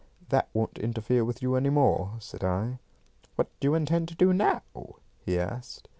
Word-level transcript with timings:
"That 0.29 0.49
won't 0.51 0.79
interfere 0.79 1.23
with 1.23 1.43
you 1.43 1.53
any 1.55 1.69
more," 1.69 2.13
said 2.17 2.43
I. 2.43 2.79
"What 3.35 3.49
do 3.59 3.67
you 3.67 3.75
intend 3.75 4.07
to 4.07 4.15
do 4.15 4.33
now?" 4.33 4.63
he 5.19 5.37
asked. 5.39 5.89